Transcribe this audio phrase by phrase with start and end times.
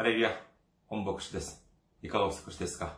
[0.00, 0.30] ハレルヤ、
[0.86, 1.62] 本牧師です。
[2.00, 2.96] いかがお過ごしですか？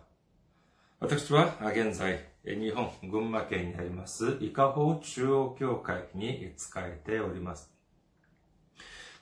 [1.01, 7.75] 私は現在、日本群馬県にあります伊香保中央教会に仕えております。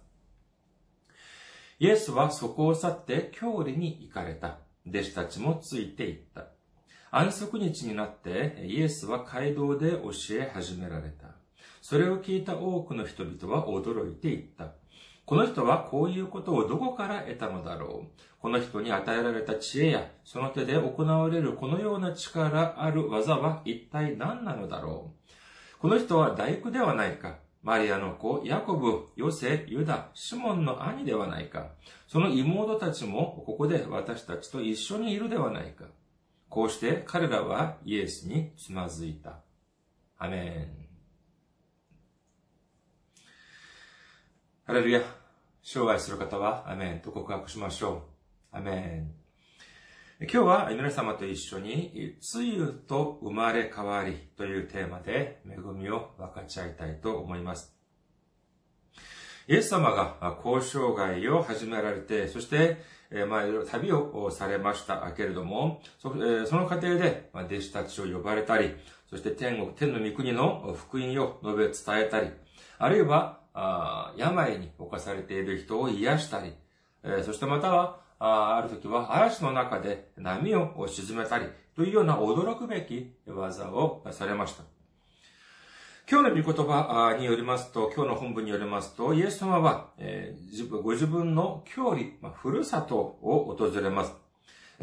[1.79, 4.59] イエスはそこを去って郷里に行かれた。
[4.87, 6.49] 弟子たちもついて行った。
[7.09, 11.29] 安息日になってイエスは街道で教え始められた。
[11.81, 14.78] それを聞いた多くの人々は驚いていった。
[15.29, 18.21] この人はこういうことをどこから得たのだろう？
[18.41, 25.11] この人に与えられた知恵や、その手で行われるこのような力ある技は一体何なのだろ
[25.77, 25.81] う？
[25.81, 31.67] この人は大工ではないかマリアの子、ヤコブ、ヨセ、ユダ、シモンの兄ではないか
[32.07, 35.85] その妹たちもここで私たちと一緒にいるではないか
[36.49, 39.41] こうして彼らはイエスにつまずいた。
[40.17, 40.89] アメン。
[44.65, 45.18] ハレルヤ。
[45.71, 48.01] 生涯する方は、アメンと告白しましょ
[48.51, 48.57] う。
[48.57, 49.11] アメン。
[50.21, 57.77] 今日は皆様と一緒に、つゆと生まれ変わりというテーマで恵みを分かち合いたいと思います。
[59.47, 62.81] イエス様が交渉外を始められて、そして、
[63.11, 68.73] えまあ、旅をされましたけれども、その過程でま弟子たちを呼ばれたり、
[69.07, 72.31] そして天国、天の御国の福音を述べ伝えたり、
[72.79, 73.38] あるいは
[74.17, 76.53] 病に侵されている人を癒したり、
[77.03, 84.63] えー、そしてまたは、あある時は嵐の中で波を沈めたり、というような驚くべき技をされました。
[86.11, 94.13] 今日の御言葉によりますと、今日の本文によりますと、イエス様は、えー、ご自分の郷里、まあ、ふるさとを訪れます。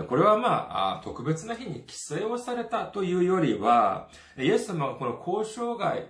[0.04, 6.08] これはまあ、特別な日に帰省をされたというよりは、イエス様がこの交渉外、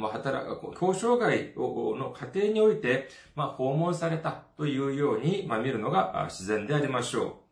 [0.00, 7.42] 働、交渉外の過程において、まあ、訪問されたというように、まあ、見るのが自然でありましょ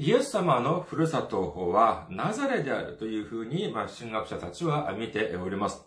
[0.00, 0.02] う。
[0.02, 5.84] イエス様のふるさとはナザレであるというふうに、まあ、神学者たちは見ております。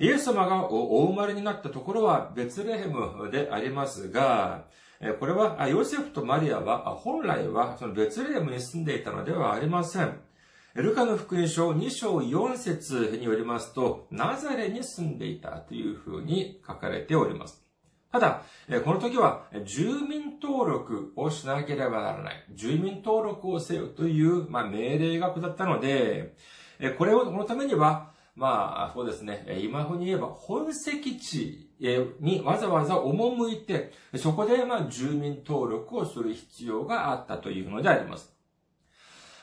[0.00, 4.66] イエス様がお生まれになったところはベツレヘムでありますが、
[5.20, 10.18] これは、ヨセフとマリアは、本来は、そのベツレヘムに住んでいたのではありません。
[10.74, 17.64] ルカの福音書2章4節によりますと、ナザレに住んでいたというふうに書かれております。
[18.10, 18.42] ただ、
[18.84, 22.44] この時は住民登録をしなければならない。
[22.54, 26.34] 住民登録をせよという、まあ、命令が下ったので、
[26.96, 29.60] これを、このためには、まあ、そうですね。
[29.62, 38.38] 今風に言えば、本籍地にわざわざ赴いて、そこで、まあ、住民登録をする必要があったというのであります。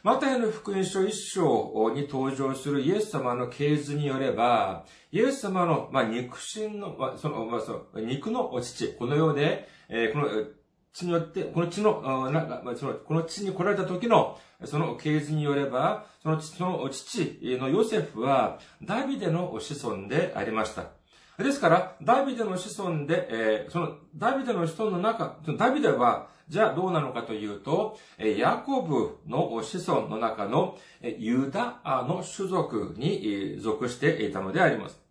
[0.03, 10.27] マタイの福音書一章に登場するイエス様の系図によれば、イエス様の、ま、肉親の、その、ま、その、肉の父、この世で、え、この
[10.93, 20.91] 地によって、この地の、なんか、その、この地に来られた時の、その系図によれば、その、その父のヨセフは、ダビデの子孫でありました。
[21.37, 35.05] ですから、ダビデの子孫で、えー、その、ダビデの子孫の中、ダビデは、じゃあどうなのかというと、ヤコブの子孫の中のユダの種族に属していたのであります。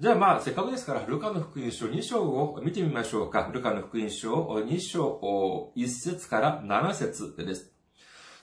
[0.00, 3.50] じゃあまあ、せっかくですから、ルカの福音書2章を見てみましょうか。
[3.52, 7.77] ルカの福音書2章1節から7節です。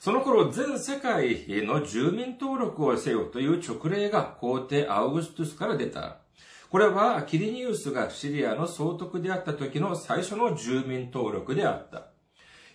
[0.06, 6.18] その頃、全世界の住民登録をせよという直令が皇帝アウグストゥスから出た。
[6.70, 12.06] これはキリニウスがシリアの総督であった時の最初の住民登録であった。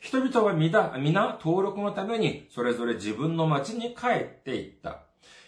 [0.01, 5.04] 人々は皆、皆登録のためにそれぞれ自分の町に帰っていった。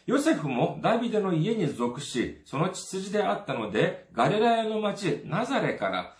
[0.05, 6.15] ヨセフもダビデの家に属し、その血筋であったので、ガリラヤの町ナザレから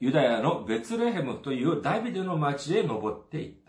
[0.00, 3.61] ユダヤのベツレヘムというダビデの町へ登っていった。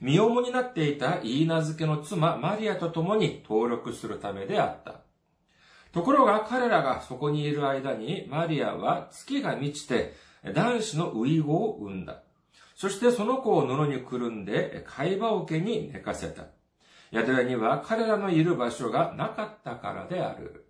[0.00, 5.00] 身重になっていたイーナ付けの妻マリアと共に登録するためであった。
[5.92, 10.14] ところが彼らがそこにいる間にマリアは月が満ちて
[10.54, 12.22] 男子のウイゴを産んだ。
[12.76, 16.44] そしてその子を布にくるんで貝羽桶に寝かせた。
[17.12, 20.66] 宿屋には彼らのいる場所がなかったからである。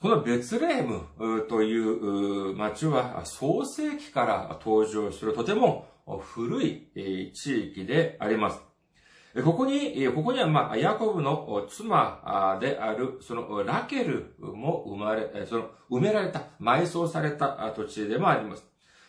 [0.00, 8.60] このベツレームという町は創世紀から登場するとても古い地域であります。
[9.44, 18.64] ここに、ここには、まあ、ヤコブの妻である、その、ラケルも生まれ、その、埋められた、埋葬された土地でもあります。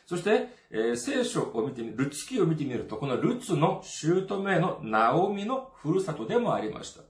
[0.05, 7.03] そして、えー、聖書を見てみる、ルツ記を見てみると、このルツの姑のナオミのふるさとでもありました。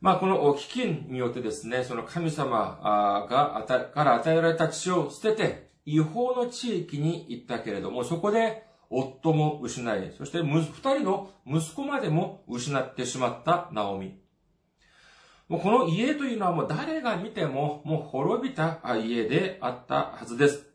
[0.00, 14.18] まあ、この飢饉によってですね、その神様が、から与えられた血を捨てて、違法の地域に行ったけれども、そこで夫も失い、そして二人の息子までも失ってしまったナオミ。
[15.48, 20.70] もうこの家というのはもう誰が見てももう滅びた家であったはずです。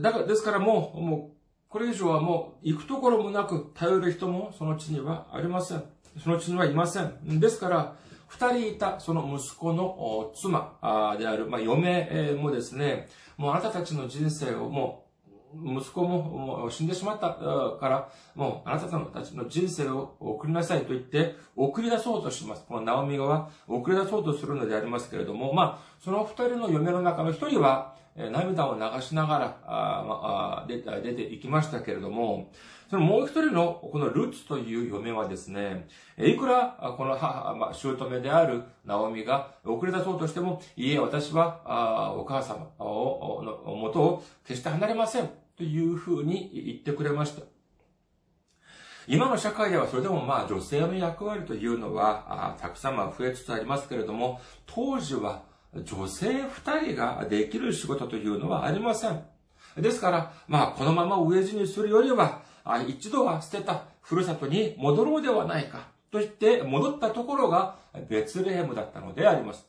[0.00, 1.36] だから、ですからもう、もう、
[1.68, 5.82] これ以上はもう行くところもなく頼る人もその地にはありません。
[6.22, 7.40] その地にはいません。
[7.40, 15.04] ですから、二人いたその息子の妻である、まあ、嫁もですね、もうあなたたちの人生をも
[15.54, 22.64] う息子ももう死んでしまったから、もうあなたたちの人生を送りなさいと言って、送り出そうとします。
[22.66, 32.50] このナオミは送り出そうとするのでありますけれども、まあ、その二人の嫁の中の一人は、涙を流しながら、あまあ、出出ていきましたけれども、
[32.88, 35.88] そのもう一人の、このルツという嫁はですね、
[36.18, 45.28] いくら、この母、まあ、姑であるナオミが送り出そうとしても、いえ、私は、あお母様の元を決して離れません。
[45.56, 47.42] というふうに言ってくれました。
[49.08, 59.24] 今の社会ではそれでもまあ女性の役割というのはたくさん増えつつありますけれども、当時は女性二人ができる仕事というのはありません。
[59.76, 62.42] ですから、まあこのまま飢え死にするよりは、
[62.88, 67.76] 一度は捨てたふるさとに戻ろうではないかと言って戻ったところが
[68.08, 69.66] ベツレヘムだったのであります。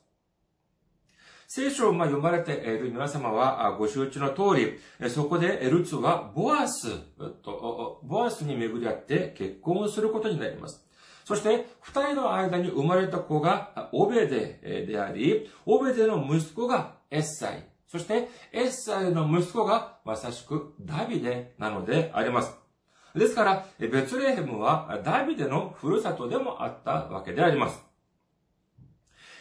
[1.50, 4.60] 聖書を読まれている皆様はご承知の通
[5.00, 6.98] り、そこでルツはボアス
[7.42, 10.86] と、ボアスに巡り合って結婚をすることになります。
[11.24, 17.66] そして、二人の間に生まれた子がオベデであり、オベデの息子がエッサイ。
[17.88, 22.67] そして、エッサイの息子がまさしくダビデなのであります。
[23.16, 27.88] ですから、ベツレヘムはダビデのふるさとでもあったわけであります。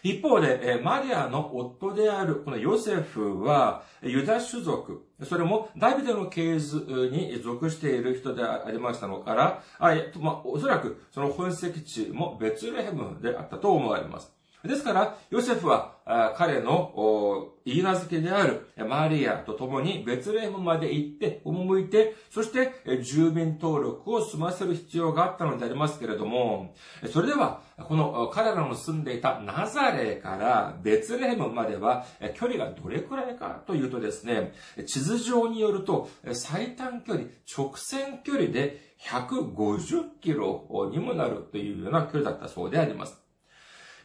[0.02, 14.32] 一方で、マリアの夫であるこのヨセフは、ユダ種族、それもダビデの系図に属している人でありましたのから、あまあ、おそらくその本籍地もベツレヘムであったと思われます。
[14.64, 26.76] ですから、ヨセフは彼の言い名付けであるマリアと共にベツレヘムまで行って、赴いて、そして住民登録を済ませる必要があったのでありますけれども、
[27.12, 34.52] それでは、この彼らの住んでいたナザレからベツレヘムまでは距離がどれくらいかというとですね、
[34.86, 43.25] 地図上によると最短距離、直線距離で150キロにもなるというような距離だったそうであります。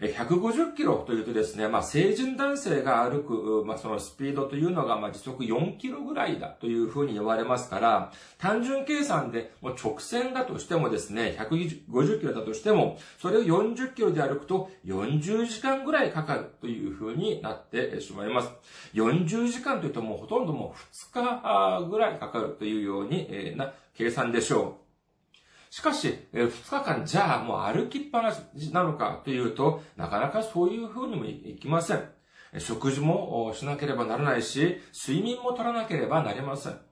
[0.08, 18.50] 150キロというとですね、まあ、成人男性が歩く、まあ、そのスピードというのが、まあ、時速4キロぐらいだというふうに言われますから、単純計算で、もう直線だとしてもですね、150キロだとしても、それを40キロで歩くと40時間ぐらいかかるというふうになってしまいます。
[18.96, 24.81] 40時間というともうほとんどもう2日ぐらいかかるというようにな計算でしょう。
[25.72, 28.42] しかし、え2日間じゃあもう歩きっぱなし
[28.74, 32.04] なのかというと、なかなかそういう風にもいきません。
[32.60, 36.91] 食事もしなければならないし、睡眠も取らなければなりません。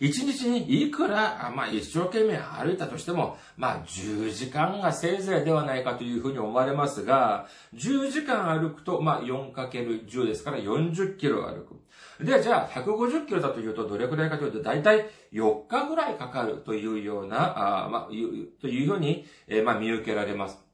[0.00, 11.76] 一日にいくら、まあ一生懸命歩いたとしても、まあ10時間がせいぜいではないかというふうに思われますが、10時間歩くと、まあ 4×10 ですから40キロ歩く。
[12.24, 18.14] で、じゃあ、150キロだというと、どれくらいかというと、だいたい4日ぐらいかかるというような、あまあ、と
[18.68, 20.65] いうように、えー、まあ、見受けられます。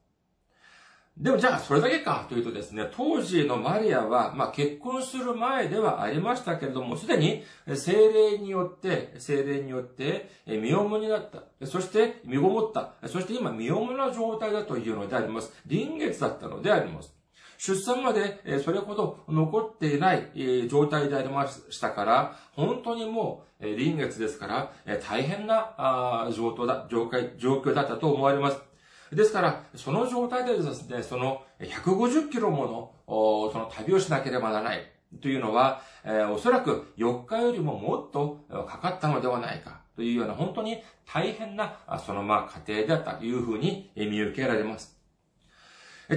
[1.15, 7.43] でもじゃあそれだけかというとですね、当時のマリアは、まあ結婚する前ではありましたけれども、すでに
[7.75, 11.43] 精霊によって、精霊によって身重になった。
[11.67, 12.93] そして身ごもった。
[13.07, 15.53] そして今身重な状態だというのであります。
[15.67, 17.13] 臨月だったのであります。
[17.59, 24.73] 出産までそれほど残っていない状態でありましたから、本当にもう臨月ですから、
[25.07, 28.72] 大変な状況だ、状況だったと思われます。
[29.15, 32.65] ですから、その状態でですね、その150キロも
[33.07, 34.91] の、その旅をしなければならない
[35.21, 44.97] というのはえ、おそらく4日よりももっとかかったのではないかというような本当に大変な、そのまあ過程であったというふうに見受けられます。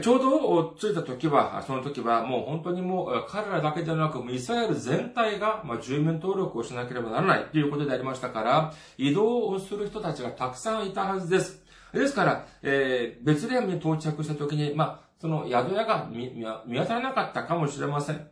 [0.03, 11.65] ちょうど着いた時は、その時はもう本当にもう彼らだけではなく、イスラエル全体が、住民登録をしなければならないということでありましたから、移動をする人たちがたくさんいたはずです。
[11.93, 16.31] ですから、えー、別レームに到着した時に、まあ、その宿屋が見
[16.67, 18.29] 見当たらなかったかもしれません。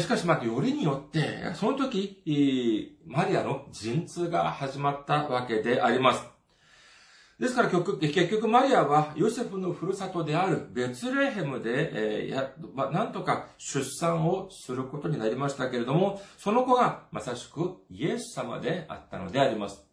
[0.00, 6.24] しかし、まあ、よりによって、その時、マリアの陣痛が始まったわけであります。
[7.38, 19.86] ですから結局、結局マリアはヨセフのふるさとであるベツレヘムで、えー、まあ、なんとか出産をすることになりましたけれども、その子がまさしくイエス様であったのであります。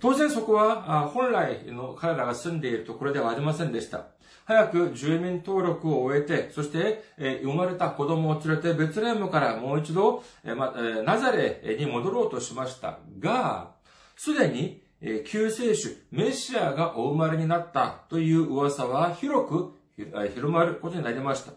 [0.00, 4.06] 当然そこは本来の彼らが住んでいるところではありませんでした。
[4.44, 13.72] 早く住民登録を終えて、そして、え生まれた子供を連れてベツレヘムからもう一度、えま、ナザレに戻ろうとしましたが、
[14.16, 21.52] すでにえ救世主、メシアがお生まれになったという噂は広く広まることになりました。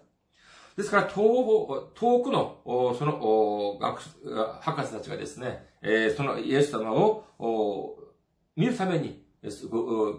[0.78, 2.58] ですから、遠遠くの、
[2.98, 4.02] その、学、
[4.62, 5.68] 博士たちがですね、
[6.16, 7.26] そのイエス様を
[8.56, 9.24] 見るために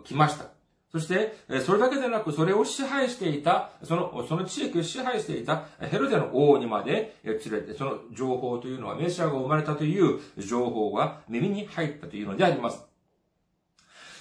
[0.04, 0.46] 来ました。
[0.90, 12.84] そして、それだけでなく、それを支配していた、その、その地域を支配していたヘロデの王にまで連れて、その情報というのは、メシアが生まれたという情報が耳に入ったというのであります。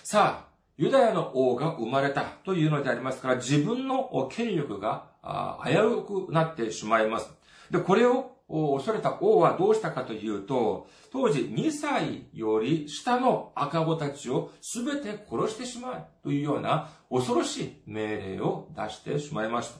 [0.03, 5.05] さあ、ユダヤの王が生まれたというのでありますから、自分の権力が
[5.63, 7.29] 危うくなってしまいます。
[7.69, 19.79] で、これをを恐れた王はどうしたかというと、当時2歳より下の赤子たちを全て殺してしまうというような恐ろしい命令を出してしまいました。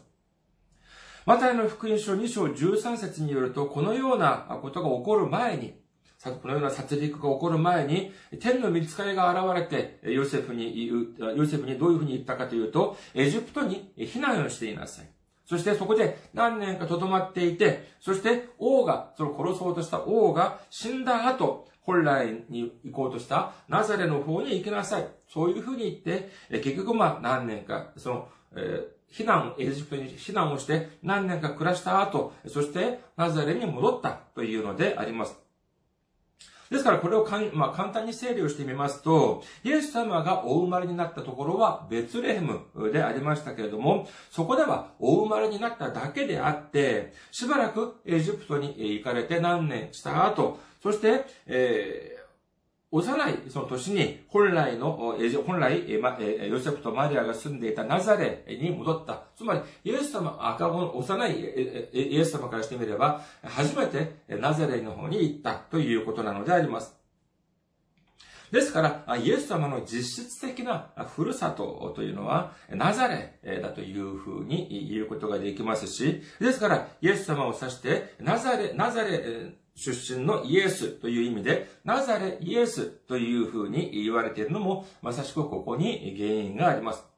[1.25, 5.81] マタイの福音書2章13節によると、このようなことが起こる前に、
[6.23, 15.12] このような殺戮が起こる前に、天の見つかりが現れて、ヨセフに、ヨセフにどういうふうに言ったかというと、エジプトに避難をしていなさい。
[15.53, 25.05] そしてそこで何年か留まっていて、そして王が、その殺そうとした王が死んだ後、本来に行こうとしたナザレの方に行きなさい。
[25.31, 26.31] そういうふうに言って、
[26.63, 35.42] 結局まあ何年か、その、えー、避難、エジプトに避難をして何年か暮らした後、そしてナザレに戻ったというのであります。
[36.73, 42.61] ですからこれをかん、まあ、簡単に整理をしてみますと、イエス様がお生まれになったところはベツレヘム
[42.91, 52.22] でありましたけれども、そこではお生まれになっただけであって、しばらくエジプトに行かれて何年した後、そして、えー
[52.93, 59.23] 幼いその年に本来の、本来、ヨセフとマリアが住んでいたナザレに戻った。
[59.35, 61.39] つまり、イエス様、赤子の幼い
[61.91, 66.95] イエス様からしてみれば、初めてナザレの方に行ったということなのであります。
[68.51, 87.13] ですから、イエス様の実質的なふるさとというのは、ナザレだというふうに言うことができますし、ですから、イエス様を指して、ナザレ、ナザレ出身のイエスという意味で、ナザレイエスというふうに言われているのも、まさしくここに原因があります。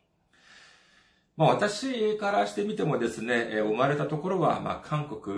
[1.38, 5.36] まあ私からしてみてもですね、生まれたところは、まあ韓国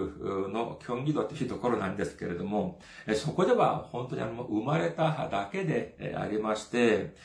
[0.53, 2.79] の京畿道というところなんですけれども、
[3.15, 7.15] そこでは本当にあの、生まれただけでありまして、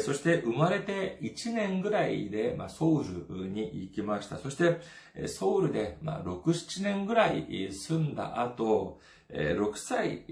[0.00, 4.36] そして生まれて1年ぐらいで、まあ、ソウルに行きました。
[4.36, 4.78] そして、
[5.26, 9.00] ソウルで、まあ、6、7年ぐらい住んだ後、
[9.30, 10.24] 6歳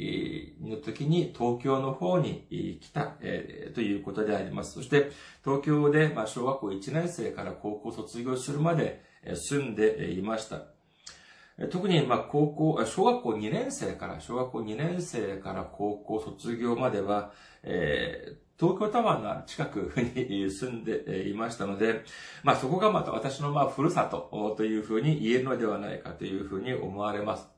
[0.60, 3.14] の時に東京の方に来た
[3.74, 4.72] ということであります。
[4.72, 5.10] そして
[5.44, 9.02] 東京で小学校1年生から高校卒業するまで
[9.34, 10.76] 住んでいました。
[11.70, 22.04] 特に、まあ高校、小学校2年生から、小学校2年生から高校卒業までは、えー、東京タワーの近くに住んでいましたので、
[22.42, 27.55] まあそこがまた私のまあふるさとというふうに言えるのではないかというふうに思われます。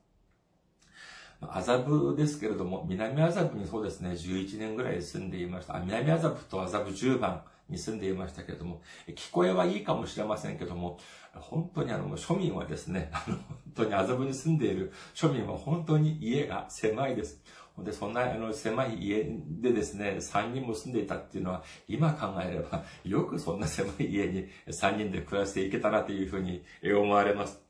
[1.41, 5.79] 麻布ですけれども、南麻布にそうですね、11年ぐらい住んでいました。
[5.79, 10.99] 南麻布と麻布10番に住んでいましたけれども、聞こえはいいかもしれませんけども、
[11.33, 17.41] 本当にあの、庶民はですね、あの、本当に麻布に住んでいる庶民は本当に家が狭いです。
[17.83, 19.23] で、そんな、あの、狭い家
[19.61, 27.68] でですね、3人も住んでいたっていうのは、今考えれば、よくそんな狭い家に3人で暮らしていけたなというふうに思われます。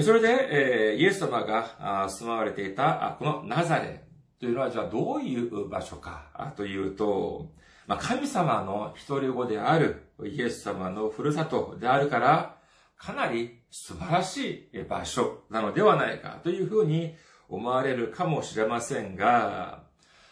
[0.00, 4.04] それで、えイエス様が住まわれていた、このナザレ
[4.40, 7.52] というのは、じゃあどういう場所かというと、
[7.86, 12.56] まあ、神様の一人子であるイエス様のふるさとであるから、
[12.96, 17.14] かなり素晴らしい場所なのではないかというふうに
[17.48, 19.82] 思われるかもしれませんが、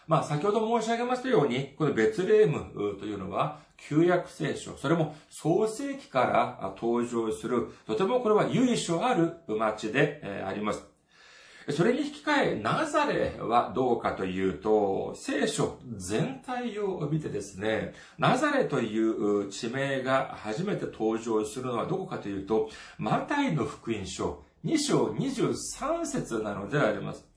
[0.06, 6.20] まあ、先ほど申し上げましたように、このベツレームというのは、旧約聖書、それも創世記か
[6.60, 10.84] ら登場する、とてもこれは由緒ある町であります。
[11.68, 27.29] それに引き換え、ナザレはどうかというと、聖書全体を見てですね、ナザレという地名が初めて登場するのはどこかというと、マタイの福音書2章23節なのであります。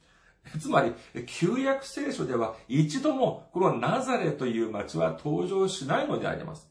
[0.60, 0.94] つまり、
[1.26, 6.70] 旧約聖書では一度もこのナザレという町は登場しないのであります。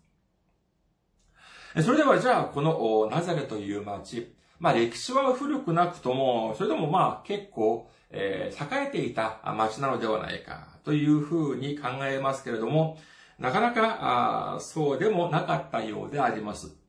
[1.83, 12.99] それではじゃあ、このナザレという町、まあ歴史は古くなくとも、それでもまあ結構、えー、栄えていた町なのではないかというふうに考えますけれども、
[13.39, 16.82] なかなかそうでもなかったようであります。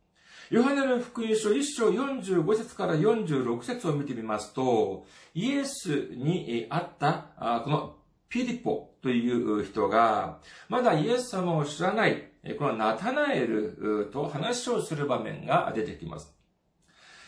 [0.50, 7.96] ヨハネの福音書1章45節から46節を見てみますと、イエスに会ったこの
[8.30, 12.30] ピリポという人が、まだイエス様を知らない、
[12.60, 16.34] このナタナエルと話をする場面が出てきます。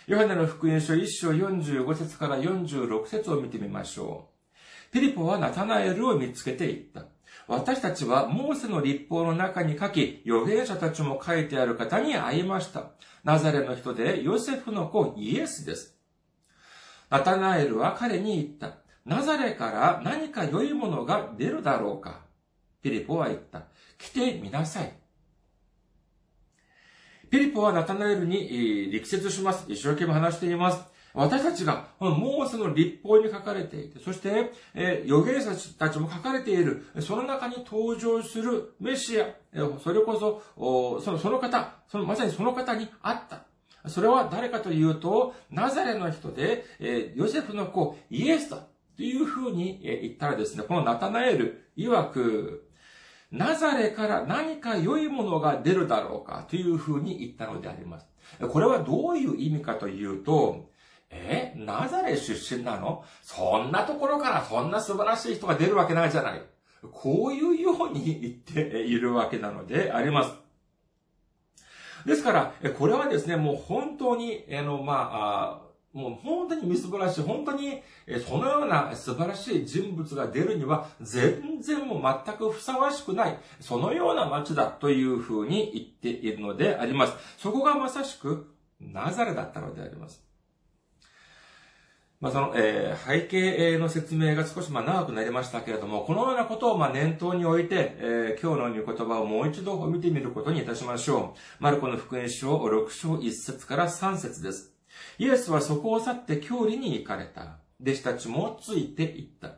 [0.07, 4.29] ヨハネの福音書1章45節から46節を見てみましょ
[4.89, 4.93] う。
[4.93, 7.05] ピリポはナタナエルを見つけていった。
[7.47, 12.91] 私たちはモーセの立法の中に書き、預言者たちも書いてある方に会いました。
[13.23, 15.95] ナザレの人でヨセフの子イエスです。
[17.09, 18.79] ナタナエルは彼に言った。
[19.05, 22.21] ナザレから何か良いものが出るだろうか
[22.81, 23.63] ピリポは言った。
[23.99, 24.93] 来てみなさい。
[27.29, 29.65] ピリポはナタナエルに力説します。
[29.71, 30.94] 一生懸命話しています。
[31.15, 39.27] 私たちが、このモーセの立法に書かれていて、そして、えー、預言者たちも書かれている、その中に登場するメシア、
[39.83, 43.45] それこそ、そのその方、そのまさにその方にあった。
[43.89, 48.67] それは誰かというと、ナザレの人で、えー、ヨセフの子、イエスだ。
[48.97, 52.69] というふうに言ったらですね、このナタナエル曰く、
[53.31, 58.07] ナザレから何か良いものが出るだろうかというふうに言ったのであります。
[58.49, 60.69] これはどういう意味かというと、
[61.15, 63.03] えナザレ出身なの？
[63.21, 66.41] そんなところからそんな素晴らしい人が出るわけないじゃない。
[66.91, 70.33] こういうように言っているわけなのであります。
[72.05, 77.81] ですから、これはですね、もう本当に、あの、まあ、もう本当にみすぼらしい、本当に
[78.27, 87.13] そのような素晴らしい人物が出るには全然もう全くふさわしくない、そのような街だというふうに言っているのであります。
[87.37, 90.24] そこがまさしくナザレだったのであります。
[92.21, 101.63] まあ、その、えー、背景の説明が少しまあ長くなりましたけれども、このようなことをまあ念頭に置いて、えー、今日の御言葉をもう一度見てみることにいたしましょう。
[101.63, 104.73] マルコの福音書6章1節から3節です。
[105.17, 107.57] イエスはそこを去って郷里に行かれた。
[107.81, 109.57] 弟子たちもついて行った。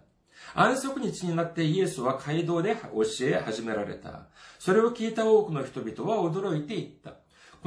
[0.55, 4.27] 安息日になってイエスは街道で教え始められた。
[4.57, 7.16] それを聞いた多くの人々は驚いていった。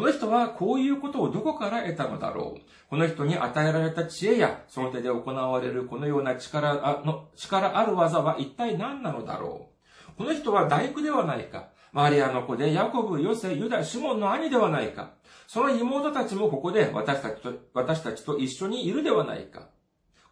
[0.01, 2.61] この人はこういうことをどこから得たのだろう。
[2.89, 9.69] この人に与えられた知恵や、その手で行われるこのような力の力ある技は一体何なのだろ
[10.11, 10.17] う。
[10.17, 11.69] この人は大工ではないか。
[11.93, 15.11] マリアの子でヤコブ、ヨセ、ユダ、シモンの兄ではないか。
[15.47, 19.69] その妹たちもここで私たちと、私たちと一緒にいるではないか。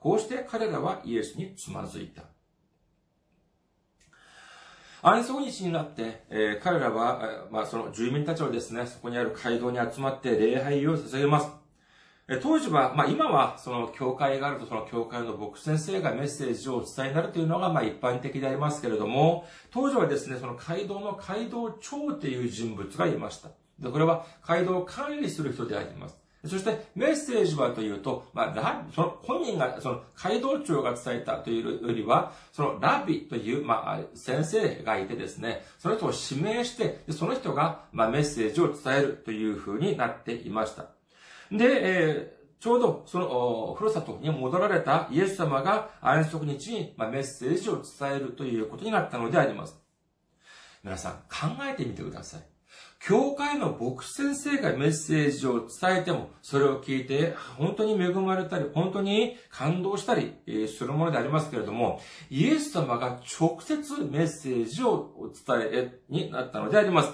[0.01, 2.23] こうして彼らはイエスにつまずいた。
[5.03, 11.49] 安息日になって、えー、彼らは、え、まあ、その住民たちはですね、そこにある街道に集まって礼拝を捧げます。
[12.27, 23.51] えー、当時は、まあ、今は、その教会があると、その教会の牧師先生がメッセージをお伝えになるというのが、まあ、一般的でありますけれども、当時はですね、その街道の街道長という人物がいました。
[23.79, 26.28] で、これは街道を管理する人であります。
[26.47, 40.87] そしてメッセージはというと、まあ、ラその本人が、その街道長が伝えたというよりは、そのラビという、まあ、先生がいてですね、その人を指名して、その人が、まあ、メッセージを伝えるというふうになっていました。
[41.51, 49.77] で、えー、ちょうどその、ふるさとに戻られたイエス様が安息日に、まあ、メッセージを伝えるということになったのであります。
[50.85, 52.48] 皆さん、考えてみてください。
[53.01, 60.35] 教会の牧師先生がメッセージを伝えても、それを聞いて、本当に恵まれたり、本当に感動したり
[60.67, 67.13] するものでありますけれども、イエス様が直接メッセージをお伝えになったのであります。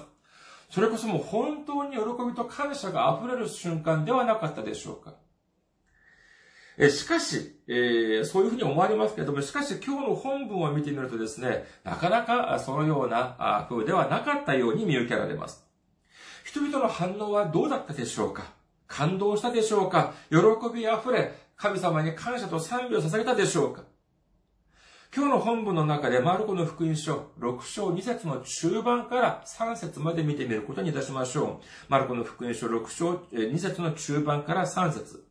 [0.70, 5.14] それこそもう本当に喜びと感謝が溢れる瞬間ではなかったでしょうか。
[6.90, 15.63] しかし、えー、そういうふうに思われますけれども、しかし今日の本文を見てみるとですね、なかなかそのような風ではなかったように見受けられます。
[16.54, 18.44] 人々の反応はどうだったでしょうか？
[18.86, 20.14] 感動したでしょうか？
[20.30, 20.38] 喜
[20.72, 23.82] びあふれ、神様に感謝と賛美を捧げたでしょうか？
[25.12, 31.64] 今日の本文の中でマルコの福音書6章2節の中盤から3節まで見てみることにいたしましょう。
[31.88, 35.23] マルコの福音書6章2節の中盤から3節。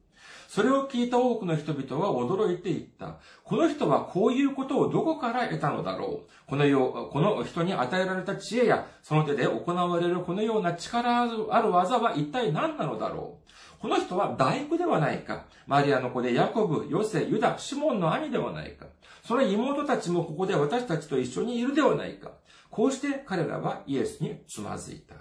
[0.54, 3.16] それを聞いた多くの人々は驚いていった。
[3.44, 15.46] この人はこういうことをどこから得たのだろうこのよう、この人に与えられた知恵や、その手で行われるこのような力ある技は一体何なのだろうこの人は大工ではないか。
[15.66, 18.86] マリアの子でヤコブ、ヨセ、ユダ、シモンの兄ではないか。
[19.26, 22.30] その妹たちもここで私たちと一緒にいるではないか。
[22.70, 25.16] こうして彼らはイエスにつまずいた。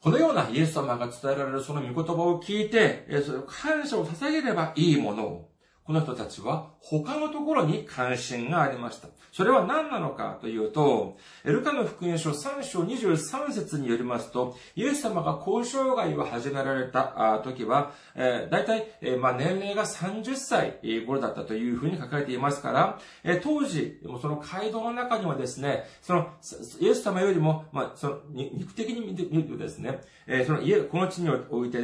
[0.00, 3.06] このようなイエス様が伝えられるその御言葉を聞いて、
[3.48, 5.50] 感謝を捧げればいいものを、
[5.88, 9.08] この人たちは他のところに関心がありました。
[9.32, 26.34] それは何なのかというと、エルカの福音書3章23節によりますと、イエス様が交渉外を始められた時は、えー、大体、えー、まあ、年齢が30歳頃だったというふうに書かれていますから、えー、当時、その街道の中にはですね、その、
[26.80, 31.80] イエス様よりも、まあ、その、肉的に見るとですね、えー、その、この地において、え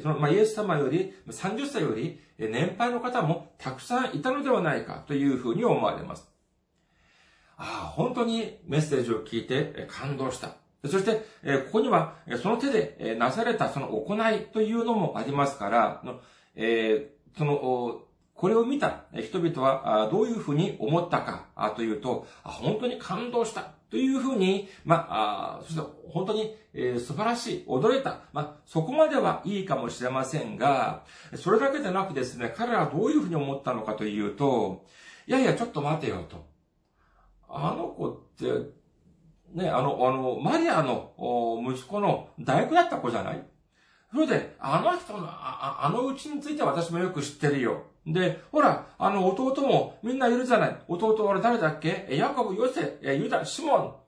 [0.00, 6.28] ー、その、まあ、イエス様より、30歳より、年配の方もたくさんいたのではないかというふうに思われます。
[7.56, 10.56] ああ、本当にメッセージを聞いて感動した。
[10.84, 11.24] そして、
[11.66, 16.02] ここには、その手でなされたその行いというのもありますから、
[17.38, 18.02] その、
[18.34, 28.22] これを見た人々はどういうふうに思ったかというと、本当に感動したというふうに、まあ、そして本当に、えー、素晴らしい、驚いた。
[28.32, 31.04] まあ、そこまではいいかもしれませんが、
[31.36, 34.84] それだけでなくですね、彼らはどういうふうに思ったのかというと、
[35.28, 36.44] いやいや、ちょっと待てよと。
[37.48, 38.50] あの子って、
[39.54, 41.12] ね、あの、あの、マリアの
[41.64, 43.46] 息子の大工だった子じゃない？
[44.12, 47.84] それで、あの人の、ああのうちについて私もよく知ってるよ。
[48.06, 50.76] で、ほら、あの弟もみんないるじゃない。
[50.88, 52.06] 弟は誰だっけ？
[52.10, 54.02] ヤコブ、ヨセ、ユダ、シモ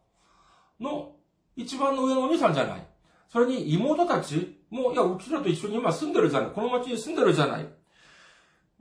[0.80, 1.12] ンの
[1.56, 2.87] 一番の上のお兄さんじゃない。
[3.28, 6.50] それに妹たちも、いや、うちらと一緒に今住んでるじゃない。
[6.50, 7.68] この町に住んでるじゃない。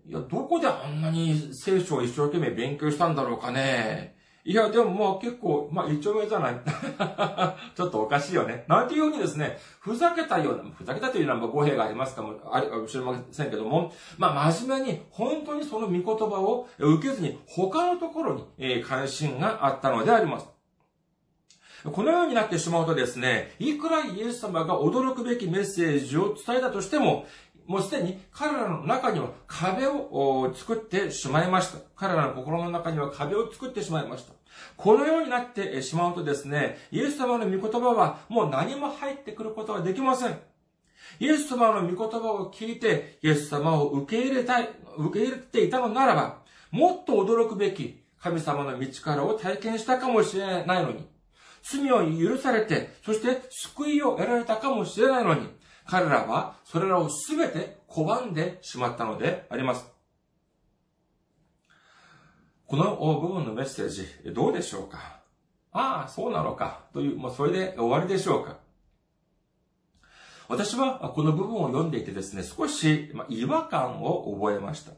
[0.08, 4.18] いや、どこであんなに聖書を一生懸命勉強したんだろうかね。
[4.48, 6.56] いや、でももう結構、まあ一丁目じゃない。
[7.76, 8.64] ちょっとおかしいよね。
[8.68, 20.48] なんていうふうにですね、ふざけたような、ふざけたというのは語弊がありますかも、ありかもしれませんけども、まあ真面目に、本当にその御言葉を受けずに、他のところに、え関心があったのであります。
[21.92, 27.26] このようになってしまうとですね、いくらイエス様が驚くべきメッセージを伝えたとしても、
[27.66, 31.80] もうすでに彼らの中には壁を作ってしまいました。
[31.96, 34.35] 彼らの心の中には壁を作ってしまいました。
[34.78, 40.40] このようになってしまうとですね、イエス様の御言葉はもう何も入ってくることはできません。
[41.20, 46.42] イエス様の御言葉を聞いて、イエス様を受け入れたい、受け入れていたのならば、
[46.72, 51.08] もっと驚くべき神様の道からを体験したかもしれないのに、
[51.64, 55.48] 罪を許されて、そして救いを得られたかもしれないのに、
[55.86, 59.95] 彼らはそれらをすべて拒んでしまったのであります。
[62.68, 65.20] この部分のメッセージ、どうでしょうか？
[65.72, 66.86] ああ、そうなのか。
[66.94, 68.58] という、もうそれで終わりでしょうか？
[70.48, 74.92] 私はこの部分を読んでいてですね、少し違和感を覚えました。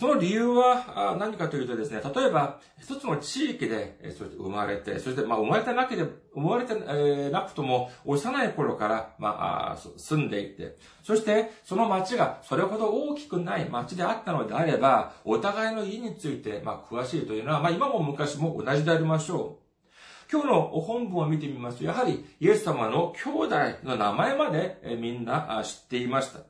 [0.00, 20.32] その理由は何かというとですね、例えば、一つの地域で、そして生まれて、そして、まあ、生まれたなければ、生まれて、えなくとも、幼い頃から、まあ、住んでいて、そして、その町がそれほど大きくない町であったのであれば、お互いの家について、まあ、詳しいというのは、まあ、今も昔も同じでありましょう。
[20.32, 26.49] 今日の本文を見てみますと、やはり、イエス様の兄弟の名前までみんな知っていました。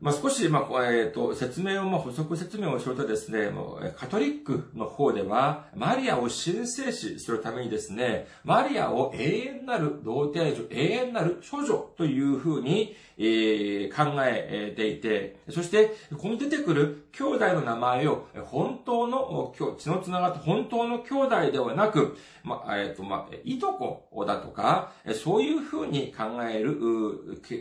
[0.00, 26.78] まあ、少し、まあ、えっ、ー、と、説明を、まあ、補足説明をするとですね、もう、カトリックの方では、マリアを神聖視するためにですね、マリアを永遠なる童貞女、永遠なる処女というふうに、えー、考えていて、そして、ここに出てくる兄弟の名前を、本当の、血の繋がった本当の兄弟ではなく、まあ、えっ、ー、と、まあ、いとこだとか、そういうふうに考える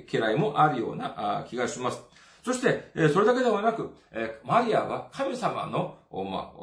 [0.07, 2.06] 嫌いもあるような気がします。
[2.47, 3.93] そして、それだけではなく、
[4.45, 6.53] マリアは神様の、ま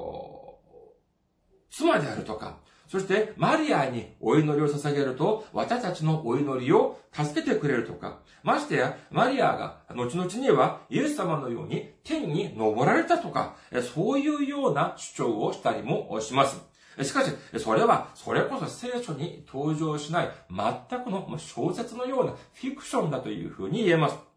[1.70, 2.56] 妻であるとか、
[2.88, 13.56] そしてマリアにお祈りを捧げると、私たちのお祈りを助けてくれるとか、ましてや、マリアが後々にはイエス様のように天に登られたとか、
[13.94, 16.62] そういうような主張をしたりもします。
[17.02, 24.33] しかし、それは、それこそ聖書に登場しない全くの小説のようなフィクションだというふうに言えます。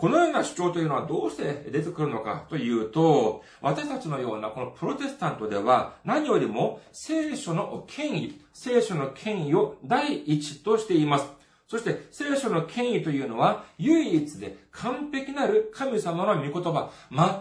[0.00, 11.26] このような主張というのはどうして出てくるのかというと、私たちのようなこのプロテスタントでは何よりも聖書の権威、聖書の権威を第一としています。
[11.68, 16.90] そして聖書の権威というのは唯一で完璧なる神様の御言葉、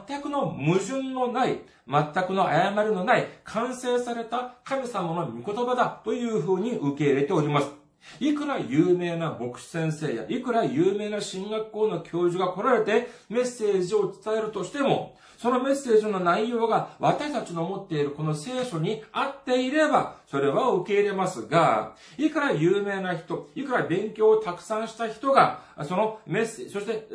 [0.08, 7.79] 全くの矛盾のない、全くの誤りのない完成された神様の御言葉だというふうに受け入れております。
[8.20, 27.08] いくら有名な牧師先生や、いくら有名な進学校の教授が来られてメッセージを伝えるとしても、そのメッセージの内容が私たちの持っているこの聖書に合っていれば、それは受け入れますが、いくら有名な人、いくら勉強をたくさんした人が、そのメッセージ、そして、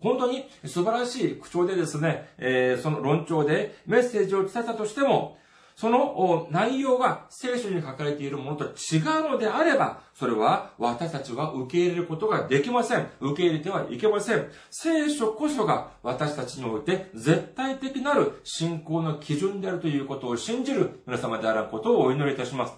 [0.00, 5.38] 本当に素晴らしい口調でですね、えー、その論調でメッセージを伝えたとしても、
[5.76, 13.08] その内容が聖書に書かれているものと違うのであれば、それは私たちは受け入れることができません。
[13.20, 14.46] 受け入れてはいけません。
[14.70, 22.74] 聖書こそが私たちにおいて絶対的なる信仰の基準であるということを信じる皆様であることをお祈りいたします。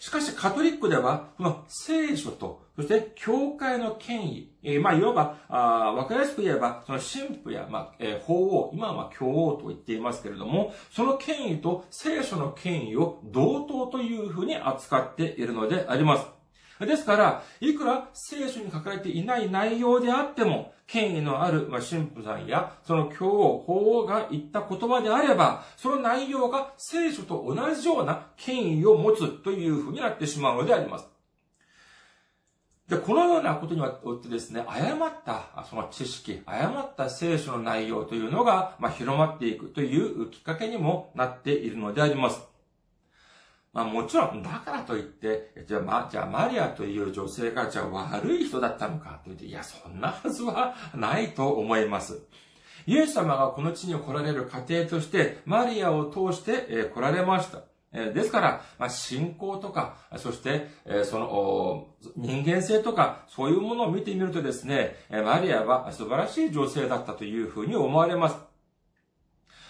[0.00, 16.26] しかし、カトリックでは、この聖書と、そして、教会の権威、えー、まあ、いわば、あわかりやすく言えば、その神父や、まあ、えー、法王、今は教王と言っていますけれども、その権威と聖書の権威を同等というふうに扱っているのであります。
[16.86, 31.06] ですから、いくら聖書に書かれていない内容であっても、権威のある、ま、神父さんや、その教王、法王が言った言葉であれば、その内容が聖書と同じような権威を持つというふうになってしまうのであります。
[32.90, 42.40] で、このようなことによってですね、誤った、その知識、誤った聖書の内容というのが、まあ、広まっていくというきっかけにもなっているのであります。
[43.72, 52.20] まあもちろん、だからといって、じゃあ、ま、じゃあマリアという女性が、じゃあ悪い人だったのかと言って、いや、そんなはずはないと思います。
[52.86, 57.69] イエス様がこの地に来られる過程として、マリアを通して来られました。
[57.92, 60.68] ですから、まあ、信仰とか、そして、
[61.04, 68.36] その、人間性とか、そういうものを見てみるとですね、マリアは素晴らしい女性だったというふうに思われます。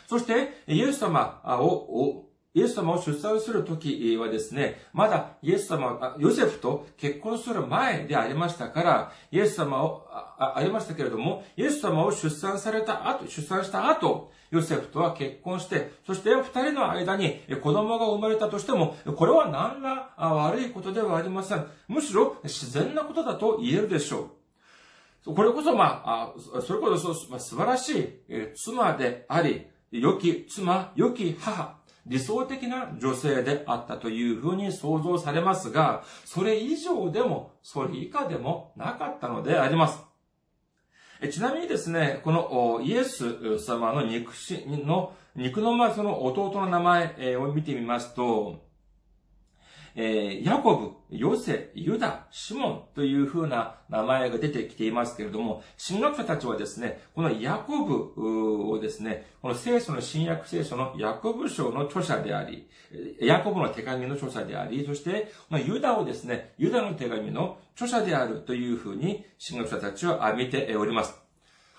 [0.08, 21.66] そして、イエス様をイエス様を出産するときはですね、まだイエス様、ヨセフと結婚する前でありましたから、イエス様を、あありましたけれども、イエス様を出産された後、出産した後、ヨセフとは結婚して、そして二人の間に子供が生まれたとしても、これは何ら悪いことではありません。
[21.88, 24.30] むしろ自然なことだと言えるでしょ
[25.26, 25.34] う。
[25.34, 26.32] これこそ、まあ、
[26.66, 28.08] それこそ素晴らしい
[28.56, 40.09] 妻であり、良き妻、良き母、理想的な女性であったというふうに想像されますが、それ以上でも、それ以下でもなかったのであります。
[41.28, 44.32] ちなみにですね、このイエス様の肉
[44.86, 48.69] の、肉のまその弟の名前を見てみますと、
[49.94, 62.68] えー、ヤコブ、ヨセ、ユダ、シモンという風な名前が出てきていますけれども、神学者たちはですね、このヤコブをですね、この聖書の新約聖書のヤコブ書の著者であり、
[63.20, 71.29] ヤコブの手紙の著者であり、そして、このユダをですね、ユダの手紙の著者であるという風に神学者たちは見ております。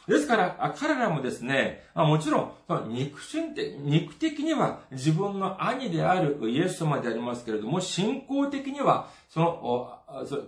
[0.08, 10.00] ですから、彼らもですね、もちろん、肉親って、肉的には自分の兄であるイエス様でありますけれども、信仰的には、その、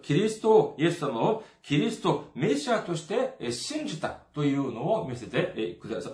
[0.02, 6.12] キリストを、イエス様をキリスト、メシアとして信じたというのを見せてくださ、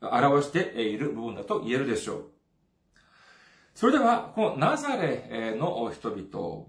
[0.00, 2.24] 表している部分だと言えるでしょう。
[3.74, 6.66] それでは、このナザレの人々、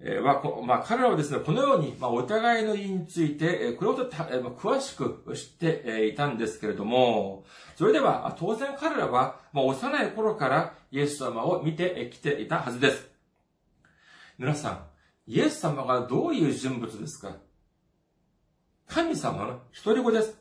[0.00, 7.44] えは、まあ、彼らはですね、このように、まあ、お互いの意について、えこれほど詳しく知っていたんですけれども、
[7.76, 13.08] それでは、当然彼らは、まあ、幼い頃からイエス様を見てきていたはずです。
[14.36, 14.84] 皆さん、
[15.26, 17.36] イエス様がどういう人物ですか？
[18.88, 20.36] 神様の一人子です。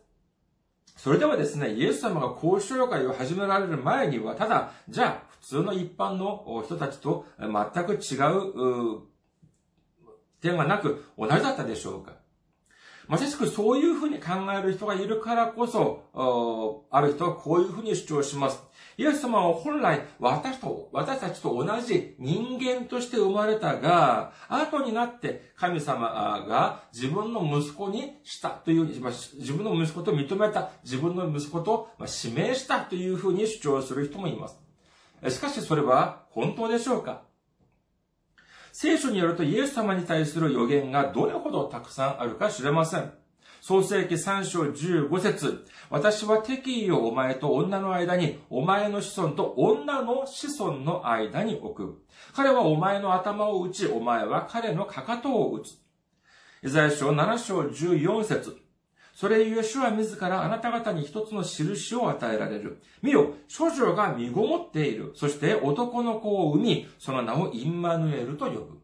[0.97, 8.17] それではですね、イエス様が交渉会を始められる前には、ただ、じゃあ、普通の一般の人たちと全く違
[8.97, 9.12] う
[10.43, 12.13] 点はなく同じだったでしょうか？
[13.05, 18.63] まさしくそういうふうに考える人がいるからこそ、ある人はこういうふうに主張します。
[18.95, 34.55] イエス様は本来私と、私たちと同じ人間として生まれたが、後になって神様が自分の息子にしたという、自分の息子と認めた、自分の息子と指名したというふうに主張する人もいます。
[35.29, 37.23] しかしそれは本当でしょうか？
[38.75, 43.13] 聖書によるとイエス様に対する予言がどれほどたくさんあるか知れません。
[43.61, 52.03] 創世記3章15節私は敵意をお前と女の間に、お前の子孫と女の子孫の間に置く。
[52.33, 55.77] 彼はお前の頭を打ち、お前は彼のかかとを打つ。
[56.63, 58.57] イザヤ書7章14節
[59.13, 62.81] それゆえ主は自らあなた方に一つの印を与えられる。
[63.01, 65.11] 見よ、処女が身ごもっている。
[65.15, 68.79] そして男の子を産み、その名をインマヌエルと呼ぶ。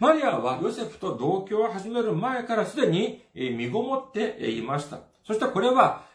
[0.00, 5.00] マリアはヨセフと同居を始める前からすでに身ごもっていました。
[5.24, 6.06] そしてこれは、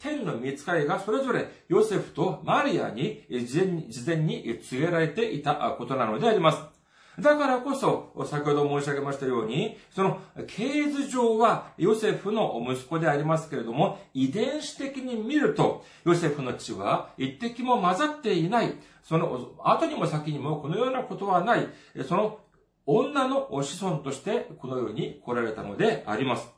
[0.00, 3.60] 天の見つかりがそれぞれヨセフとマリアに事
[4.06, 6.73] 前に告げられていたことなのであります。
[7.18, 18.74] だからこそ、先ほど申し上げましたように、その、系図上はヨセフの息子でありますけれども、遺伝子的に見ると、ヨセフの血は一滴も混ざっていない。
[19.02, 21.68] その、後にも先にもこのようなことはない。
[22.08, 22.40] その、
[22.86, 26.48] 女の子孫としてこのように来られたのであります。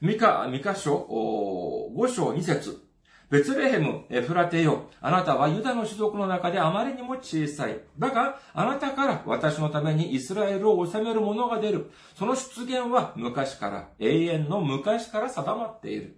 [0.00, 2.87] ミカ、ミカ書、5章2節
[3.30, 4.86] ベツレヘム、エフラテよ。
[5.02, 7.78] あなたはユダの種族の中であまりにも小さい。
[7.98, 11.90] だが、あなたから私のためにイスラエルを治める者が出る。
[12.18, 16.16] その出現は昔から、永遠の昔から定まっている。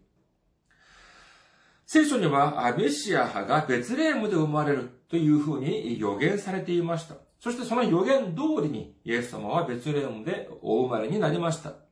[1.85, 7.17] 聖書には、メシア派がベツレヘムで生まれるというふうに予言されていました。
[7.41, 11.90] そしてその予言通りに、イエス様はベツレヘムでお生まれになりました。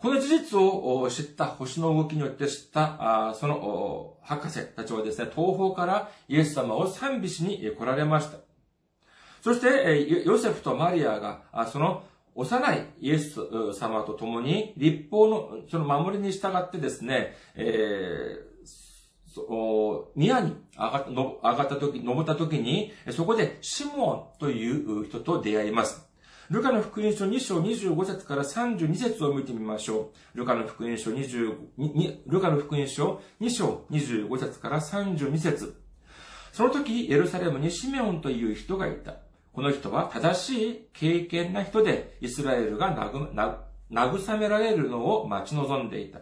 [0.00, 8.38] この事実を知った星の動きによって知った、その博士たちはですね、東方からイエス様を賛美しに来られました。
[9.42, 12.04] そして、ヨセフとマリアが、その
[12.36, 13.40] 幼いイエス
[13.74, 26.07] 様と共に立法のその守りに従ってですね、えー、宮に上がった上がった時、登った時に、そこでシモンという人と出会います。
[26.50, 30.38] ルカの福音書2章25節から32節を見てみましょう。
[30.38, 35.78] ルカの福音書20、ルカの福音書2章25節から32節
[36.52, 39.16] その時、エルサレムにシメオンという人がいた。
[39.52, 42.96] この人は正しい経験な人で、イスラエルが
[43.90, 46.20] 慰められるのを待ち望んでいた。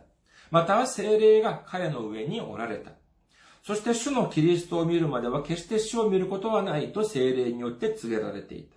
[0.51, 2.91] また、精霊が彼の上におられた。
[3.63, 8.76] そして主のキリストを見るまでは決して主を見ることはないと精霊によって告げられていた。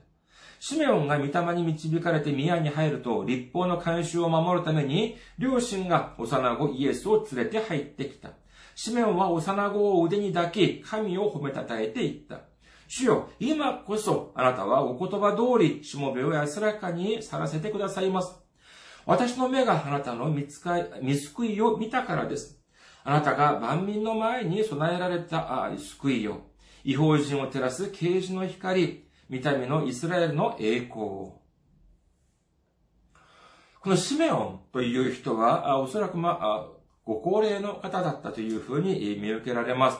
[0.60, 8.32] シメオンが御霊に導かれて宮に入ると、立法の慣習を守るために、両親が幼子イエスを連れて入ってきた。
[8.76, 12.42] シメオンは幼子を腕に抱き、神を褒めたたえていった。
[12.88, 18.36] 主よ、今こそあなたはお言葉通り、しもべを安らかに去らせてくださいます。
[19.06, 22.60] 私の目があなたの見つかい見救いを見たからです。
[23.04, 26.42] あなたが万民の前に備えられた救いよ。
[26.84, 31.42] 違法人を照らす啓示の光、見た目のイスラエルの栄光を。
[33.82, 36.68] このシメオンという人は、おそらくまあ、
[37.06, 40.00] ご高齢の方だったというふうに見受けられます。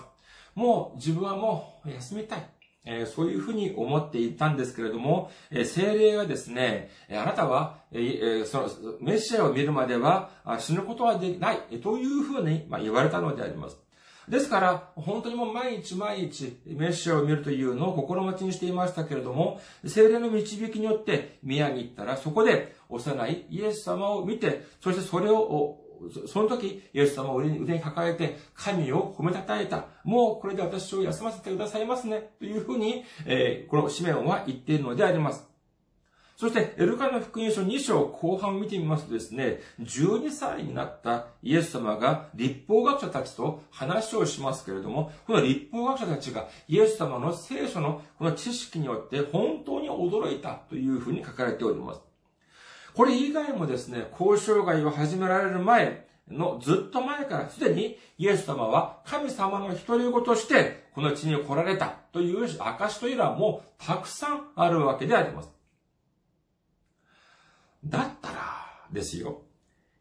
[0.56, 2.50] もう自分はもう休みたい。
[2.86, 8.70] えそういうふうに思っていたんですけれども、え精霊がですね、あなたは、えその
[9.02, 13.78] メシアを見るまでは死ぬことはできない、というふうに、ま言われたのであります。
[14.30, 25.80] ですから、本当にもう毎日毎日メッシアを見るというのを心待ちにしていましたけれども、精霊の導きによって宮に行ったら、そこで幼いイエス様を見て、そしてそれを
[26.28, 29.88] その時、イエス様を腕に抱えて、神を褒めたたえた。
[30.04, 32.30] もうこれで私を休ませてくださいますね。
[32.40, 35.49] というふうに、えー、このシメオンは言っているのであります。
[36.40, 52.00] そして、エルカの福音書2章後半を見てみますとですね、12歳になったイエス様が立法学者たちと話をしますけれども、この立法学者たちがイエス様の聖書のこの知識によって本当に驚いたというふうに書かれております。
[52.94, 65.59] これ以外もですね、交渉外を始められる前のずっと前からすでにイエス様は神様の一人子としてこの地に来られたという証というのはもうたくさんあるわけであります。
[67.86, 68.36] だったら
[68.92, 69.42] ですよ、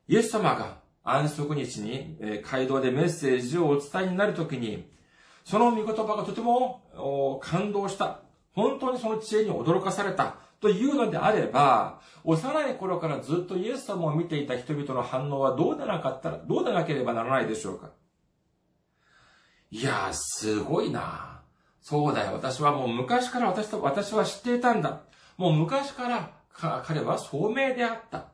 [0.08, 4.90] イエス様が安息日に街道でメッセージをお伝えになるときに、
[5.44, 8.20] その御言葉がとても感動した。
[8.52, 10.36] 本当にその知恵に驚かされた。
[10.60, 17.90] というのであれば、幼い頃からずっとイエス様を見ていた人々の反応はどうでなかったら、どうでなければならないでしょうか
[19.70, 21.42] いやー、すごいな
[21.80, 22.32] そうだよ。
[22.32, 25.02] 私はもう昔から私と、私は知っていたんだ。
[25.36, 28.26] もう昔から彼は聡明であった。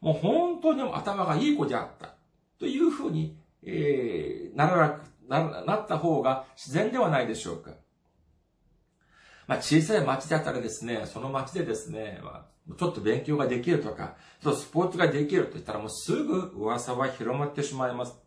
[0.00, 2.14] もう本当に頭がいい子であった。
[2.58, 7.72] というふうに、えー、ならな、な、なった方が自然ではないでしょうか。
[9.46, 18.25] まあ、小さい町だったらですね、その町でですね、まあ、ちょっと勉強ができるとか、ちょっとスポーツができると言ったらもうすぐ噂は広まってしまいます。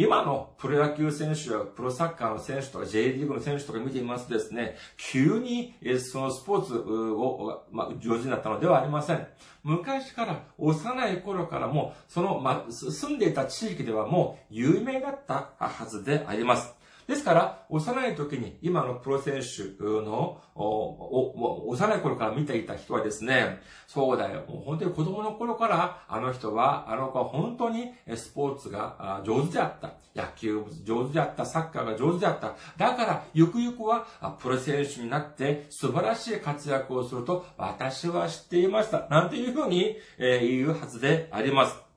[0.00, 9.26] 今のプロ野球選手やプロサッカーの選手とか J リーグの選手とか見ていますとですね、急にそのスポーツを、まあ、上手になったのではありません。
[9.64, 16.77] 昔から幼い頃からもその、まあ、住んでいた地域ではもう有名だったはずであります。
[17.08, 29.94] ですから、幼い時に今のプロ選手の、幼い頃から見ていた人はですね、そうだよ、もう本当に子供の頃から、あの人は、あの子は本当にスポーツが上手であった。
[30.14, 31.46] 野球上手であった。
[31.46, 32.56] サッカーが上手であった。
[32.76, 34.06] だから、ゆくゆくは、
[34.40, 39.08] プロ選手になって素晴らしい活躍をすると、私は知っていました。
[39.08, 41.87] なんていうふうに、え言うはずであります。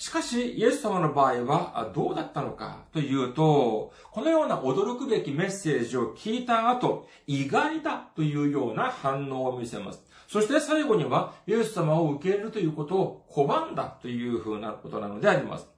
[0.00, 2.86] しかし、イエス様の場合はどうだったのか？
[2.90, 10.02] というと、このような驚くべきメッセージを聞いた後、意外だというような反応を見せます。
[10.26, 15.68] そして最後には、イエス様を受け入れるということを拒んだというふうなことなのであります。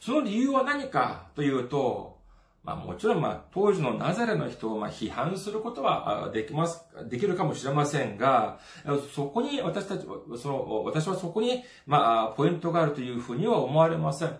[0.00, 2.17] その理由は何かというと、
[2.64, 8.58] まあもちろんまあ当時のナザレの人をまあ批判することはできます、できるかもしれませんが、
[9.14, 10.06] そこに私たち、
[10.36, 14.36] その、私はそこにまあポイントがあるというふうには思われません。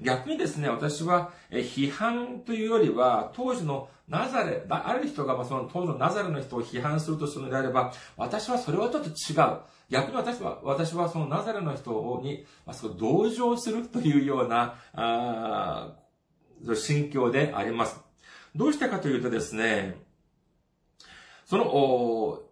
[0.00, 9.58] 逆にですね、私は批判というよりは、当時のナザレ、ある人がまあその当時のナザレの人を批判するとするのであれば、私はそれはちょっと違う。
[9.90, 15.94] 逆に私は、私はそのナザレの人に、まあ、その同情するというような、あ
[16.74, 18.00] 心境であります。
[18.54, 19.96] どうしてかというとですね、
[21.46, 22.42] その、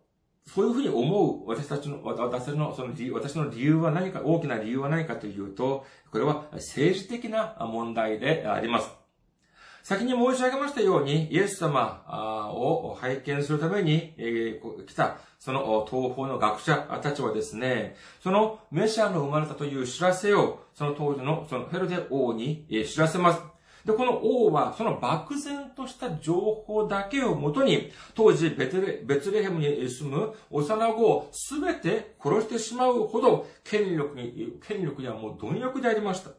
[0.47, 8.91] そういうふうに思う私たちの、私の、その私の理由は何か、大きな理由は何かというと、これは政治的な問題であります。
[9.83, 14.15] 先に申し上げましたように、イエス様を拝見するために
[14.87, 23.41] 来た、その東方の学者たちはですね、そのメシアの生まれたという知らせを、その当時のそのヘロデ王に知らせます。
[23.87, 36.31] で、この王は、その漠然とした情報だけをもとに、当時ベテレ、ベツレヘムに住む幼子をすべて殺してしまうほど、権力に、権力にはもう貪欲でありました。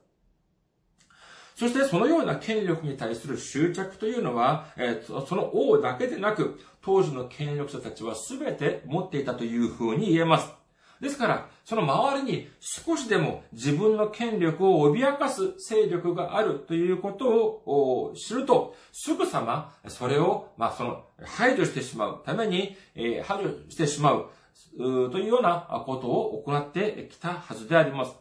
[1.56, 10.67] そしてそのような権力に対する執着というのは、えー、その王だけでなく、当時の権力者たちは全て持っていたというふうに言えます。
[11.02, 24.30] ですから、その周りに少しでも自分の権力を脅かす勢力があるということを知ると、すぐさまそれを、まあ、その、排除してしまうために、えー、排除してしまう、
[24.78, 28.16] というようなことを行ってきたはずであります。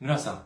[0.00, 0.44] 皆さん、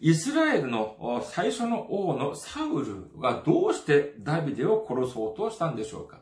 [0.00, 6.21] イスラエルの最初の王のサウルはどうしてダビデを殺そうとしたんでしょうか？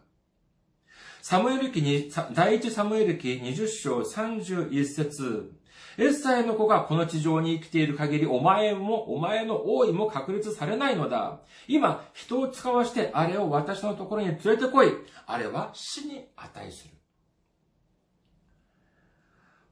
[1.31, 5.53] サムエル記に、第一サムエル記20章31節
[5.97, 11.39] エッサイの子がこの地上に生きている限り、お前も、お前の王位も確立されないのだ。
[11.69, 14.89] 今、人を使わして、あれを私のところに連れてこい。
[15.25, 16.95] あれは死に値する。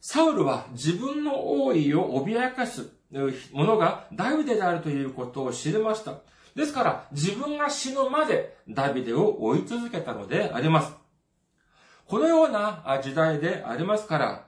[0.01, 2.93] サウルは自分の王位を脅かす
[3.53, 6.21] ものがダビデであるということを知りました。
[6.55, 11.08] ですから、自分が死ぬまでダビデを追い続けたのであります。
[12.09, 14.47] このような時代でありますから、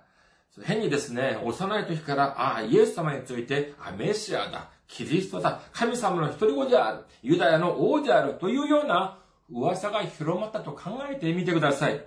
[0.64, 9.18] 変にですね、幼い時から、ああ、イエス様について、あ、メシアだ、キリストだ、神様の一人子である、ユダヤの王であるというような
[9.50, 12.02] 噂が広まったと考えてみてください。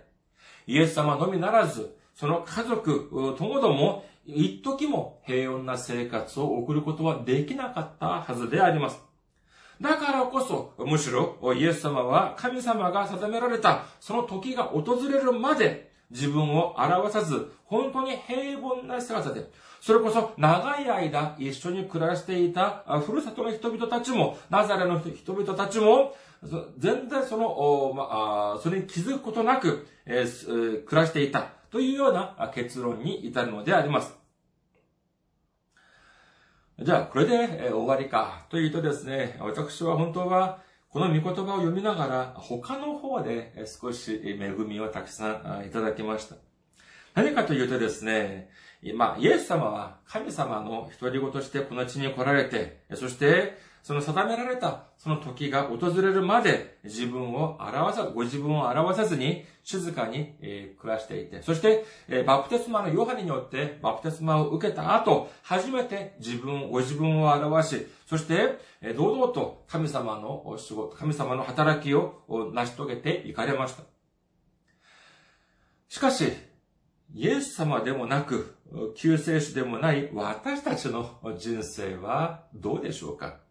[0.65, 9.12] イエス様のみならず、その家族ともども一時も平穏な生活を送ることはできなかったはずであります。
[9.81, 19.49] だからこそ、むしろ、イエス様は神様が定められたその時が訪れるまで自分を表さず、本当に平凡な姿で、
[19.81, 26.15] それこそ長い間一緒に暮らしていたふるさとの人々たちも、ナザレの人々たちも、
[26.77, 31.63] 全然その、まあ、それに気づくことなく、えー、暮らしていた。
[31.73, 34.22] というような結論に至るのであります。
[36.79, 38.47] じゃあ、これで終わりか。
[38.49, 40.59] というとですね、私は本当は、
[40.89, 46.35] この御言葉を読みながら、他の方で少し恵みをたくさんいただきました。
[47.13, 48.49] 何かというとですね、
[48.81, 72.23] 今、イエス様は神様の独り言としてこの地に来られて、そしてその定められたその時が訪れるまで自分を表さ、ご自分を表さずに静かに、え暮らしていて、そして、えバプテスマのヨハネによってバプテスマを受けた後、初めて自分、ご自分を表し、そして、え堂々と神様の仕事、神様の働きを
[72.53, 73.83] 成し遂げていかれました。
[75.89, 76.31] しかし、
[77.13, 78.55] イエス様でもなく、
[78.95, 83.42] 救世主でもない私たちの人生はどうでしょうか？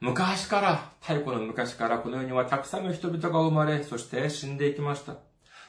[0.00, 5.16] 昔から、太古の昔からこの世にはたくさんの人々が生まれ、そして死んでいきました。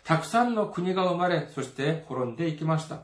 [0.04, 3.02] たくさんの国が生まれ、そして滅んでいきました。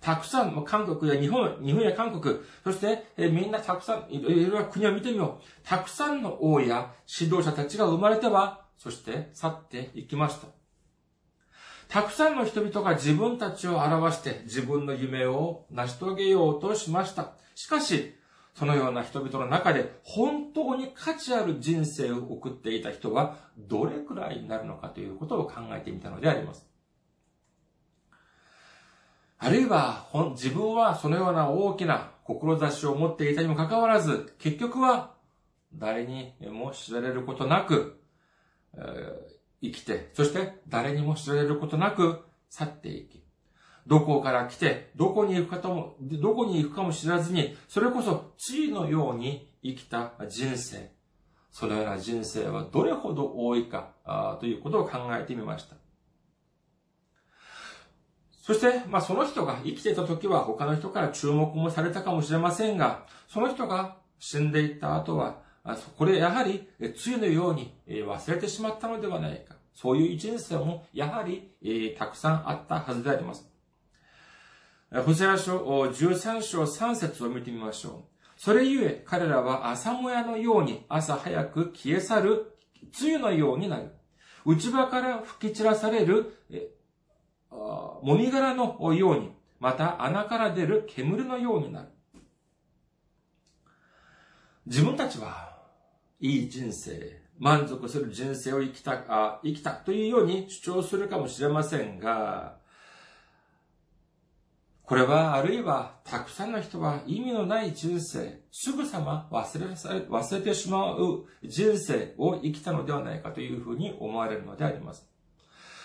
[0.00, 5.44] たくさん、韓国や日本、日本や韓国、そして、えみんなたくさん、いろいろな国を見てみよう。
[5.62, 10.48] たくさんの王や指導者たちが生まれては、そして去っていきました。
[11.88, 17.34] たくさんの人々が自分たちを表して自分の夢を成し遂げようとしました。
[17.54, 18.14] しかし、
[18.54, 26.66] そのような人々の中で本当に価値ある人生を送っていた人はどれくらいになるのかということを考えてみたのであります。
[29.44, 35.14] あるいは、自分はそのような大きな志を持っていたにもかかわらず、結局は
[35.74, 38.00] 誰にも知られることなく、
[38.74, 38.82] えー、
[39.62, 43.21] 生きて、そして誰にも知られることなく去っていき、
[43.86, 50.92] どこから来て、どこに行くかとも、どこに行くかも知らずに、それこそ地位のように生きた人生。
[51.50, 55.76] そのような人生はどれほど多いかということを考えてみました。
[58.40, 65.42] そして、まあその人が生きていた時は他の人から注目もされたかもしれませんが、その人が死んでいった後は、
[65.98, 69.56] これやはり、ついのように忘れてしまったのではないか。
[69.74, 73.51] そういう人生もやはり、たくさんあったはずであります。
[75.00, 78.22] ホセア書13章3節を見てみましょう。
[78.36, 82.58] それゆえ彼らは朝もやのように朝早く消え去る
[83.00, 83.90] 梅雨のようになる。
[84.44, 86.34] 内場から吹き散らされる
[87.50, 91.88] もみ殻のように、また穴から出る煙のようになる。
[94.66, 95.58] 自分たちは
[96.20, 102.60] いい人生、満足する人生を生きた、あ生きたというように主張するかもしれませんが、
[104.92, 115.08] これはあるいはたくさんの人は意味のない人生、すぐさま忘れ忘れてしまう人生を生きたのではないかというふうに思われるのであります。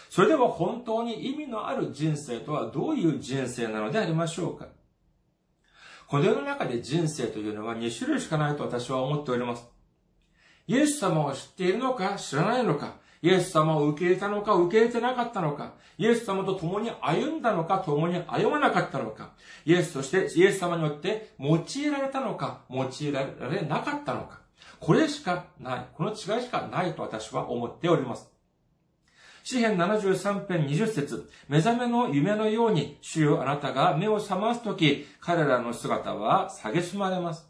[0.10, 4.68] それでも本当に意味のある人生とはどういう人生なのでありましょうか
[6.10, 9.66] この世の中で人生というのは2種類しかないと私は思っております。
[10.68, 19.34] イエス様を知っているのか知らないのか、イエス様を受け入れたのか受け入れてなかったのか、イエス様と共に歩んだのか共に歩まなかったのか、
[19.66, 24.42] イエスとしてイエス様によって用いられたのか用いられなかったのか、
[24.80, 28.32] これしかない、この違いしかないと私は思っております。
[29.44, 37.50] 詩編73編20節目覚めの夢のように、主よあなたが目を覚ますとき、彼らの姿は蔑まれます。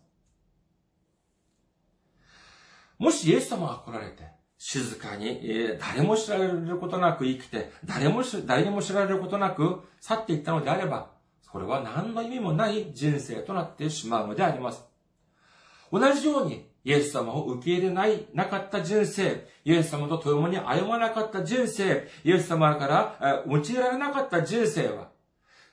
[3.00, 5.40] もしイエス様が来られて、静かに、
[5.80, 14.84] 誰も知られることなく生きて、誰も誰にも知られることなく去っていったのであれば、それは何の意味もない人生となってしまうのであります。
[15.92, 25.10] 同じように、イエス様を受け入れない、なかった人生、イエス様と共に歩まなかった人生、イエス様から用いられなかった人生は、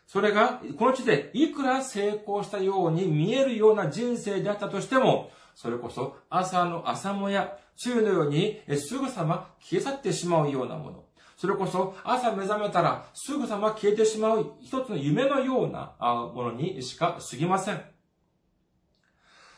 [0.07, 11.05] それが、この地でいくら成功したように見えるような人生であったとしても、それこそ朝の朝もや、昼のようにすぐさま消え去ってしまうようなもの。
[11.37, 17.83] それこそ朝目覚めたらすぐさま消えてしまう一つの夢のようなものにしか過ぎません。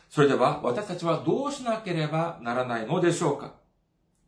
[0.08, 3.54] それでは私たちはどうしなければならないのでしょうか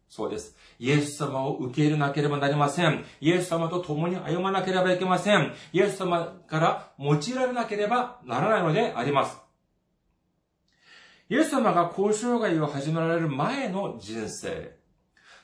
[0.08, 0.56] そうです。
[0.78, 3.04] イエス様を受け入れなければなりません。
[3.20, 5.52] イエス様と共に歩まなければいけません。
[5.72, 9.47] イエス様から用いられなければならないのであります。
[11.30, 14.78] イエス様が交渉外を始められる前の人生、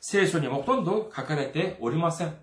[0.01, 2.35] 聖書にもほとんど書かれておりません。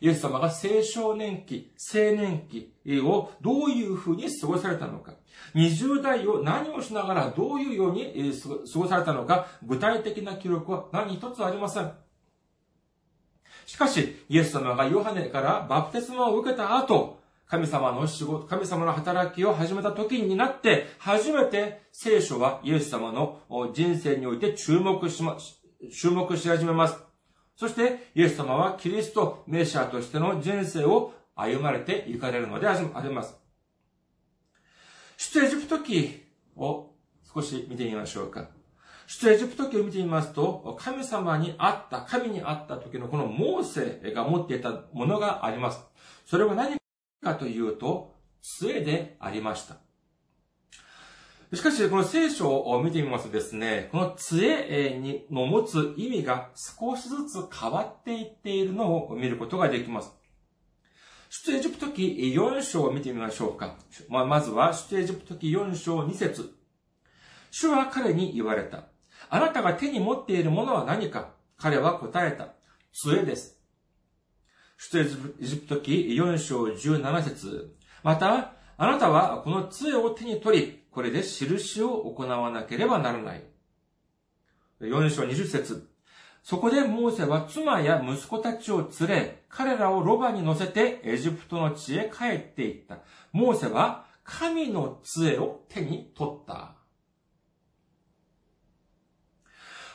[0.00, 5.12] イエス様が青少年期、青年期をどういうふうに過ごされたのか、
[5.54, 8.32] 20代を何をしながらどういうように
[8.72, 11.92] 過ごされたのか、具体的な記録は何一つありません。
[13.66, 17.17] しかし、イエス様がヨハネからバプテスマを受けた後、
[17.48, 23.40] 神様の仕事、神様の働きを始めた時になって、初めて聖書はイエス様の
[23.72, 25.38] 人生において注目しま、
[25.90, 26.98] 注目し始めます。
[27.56, 33.34] そして、イエス様はキリスト、メシアとしての人生を歩まれて行かれるのであります。
[35.16, 36.22] 出エジプト記
[36.54, 36.90] を
[37.34, 38.48] 少し見てみましょうか。
[39.06, 45.80] 出エジプト記を見てみますと、神様に会った、神に会った時のこのモーセが持っていたものがあります。
[46.26, 46.77] それは何
[47.22, 49.76] かというと、杖でありました。
[51.54, 60.12] しかし、この聖書を見てみますとですね、この杖にの持つ意味が少しずつ変わっていっているのを見ることができます。
[61.30, 63.76] 出エジプト記4章を見てみましょうか。
[64.08, 66.54] ま、まずは、出エジプト記4章2節
[67.50, 68.84] 主は彼に言われた。
[69.30, 71.30] あなたが手に持っているものは何か？
[71.56, 72.54] 彼は答えた。
[72.92, 73.57] 杖です。
[74.80, 75.04] 出エ
[75.44, 77.74] ジプト記4章17節
[78.04, 83.42] また、あなたはこの杖を手に取り、これで印を行わなければならない。
[84.80, 85.90] 4章20節
[86.44, 92.98] そこでモーセは妻や息子たちを連れ、彼らをロバに乗せてエジプトの地へ帰っていった。
[93.32, 96.77] モーセは神の杖を手に取った。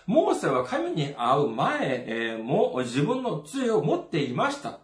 [0.06, 4.80] モーセは神に会う前も自分の杖を持っていました。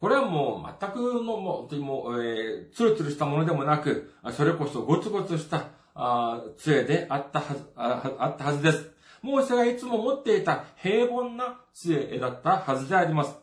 [0.00, 8.90] これはもう全くのもう、もうえー、ツルツルしたものでもなく、それこそゴツゴツしたあ杖であったはずあ、あったはずです。
[9.20, 13.36] モーセがいつも持っていた平凡な杖だったはずであります。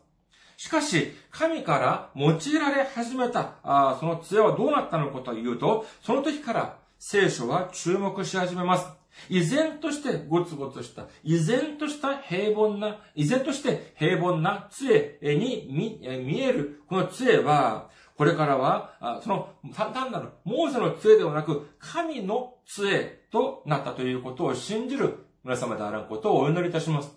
[0.58, 8.97] しかし、神から用いられ始めた、あその杖はどうなったのかというと、その時から聖書は注目し始めます。
[9.30, 27.16] 依然としてゴツゴツした、依然とした平凡な、依然として平凡な杖に見える、この杖は、これからは、その、単なる、モーセの杖ではなく、神の杖となったということを信じる皆様であることをお祈りいたします。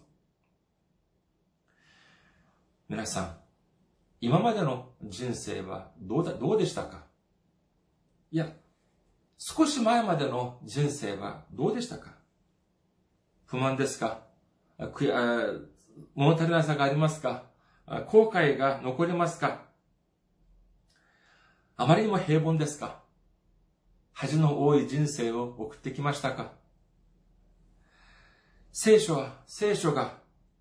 [2.88, 3.36] 皆さん、
[4.20, 7.05] 今までの人生はどうだ、どうでしたか？
[8.30, 8.53] いや、
[9.43, 12.11] 少し前までの人生はどうでしたか？
[13.47, 14.20] 不満ですか？
[16.14, 17.45] 物足りなさがありますか？
[18.09, 19.62] 後悔が残りますか？
[21.78, 23.01] あまりにも平凡ですか？
[24.12, 26.53] 恥の多い人生を送ってきましたか？
[28.72, 30.18] 聖書は、聖書が、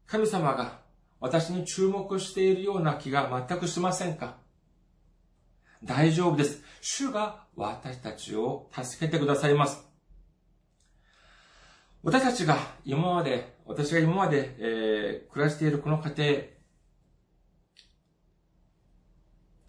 [0.07, 0.79] 神様が
[1.19, 4.37] 私に注目しているような気が全くしませんか？
[5.83, 6.63] 大丈夫です。
[6.81, 9.85] 主が私たちを助けてくださいます。
[12.01, 16.49] 私たちが今まで、私が今まで、えー、暮らしているこの家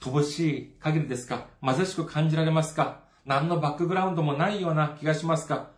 [0.01, 1.49] 庭、乏しい限りですか？
[1.63, 3.03] 貧しく感じられますか？
[3.27, 5.73] 何のバックグラウンドもないような気がしますか？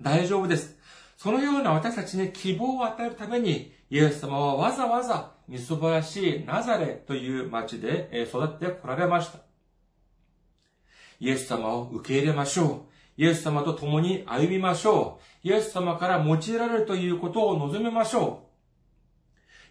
[0.00, 0.78] 大丈夫です。
[1.18, 9.47] そのような私たちに希望を与えるために、イエス様はわざわざみそばらしいナザレという町で育ってこられました。
[11.20, 12.86] イエス様を受け入れましょ
[13.18, 13.22] う。
[13.22, 15.48] イエス様と共に歩みましょう。
[15.48, 18.44] イエス様から用いられるということを望みましょ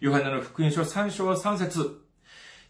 [0.00, 0.04] う。
[0.04, 2.04] ヨハネの福音書3章3節